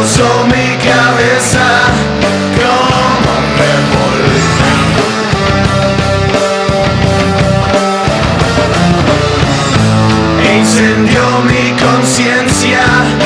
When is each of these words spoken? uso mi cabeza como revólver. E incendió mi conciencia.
uso 0.00 0.46
mi 0.46 0.76
cabeza 0.76 1.66
como 2.56 3.32
revólver. 3.58 4.42
E 10.44 10.58
incendió 10.58 11.40
mi 11.42 11.72
conciencia. 11.80 13.17